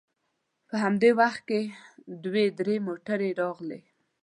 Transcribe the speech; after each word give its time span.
په 0.67 0.75
همدې 0.83 1.09
وخت 1.21 1.41
کې 1.49 1.61
دوې 2.23 2.45
درې 2.59 2.75
موټرې 2.87 3.29
راغلې. 3.41 3.81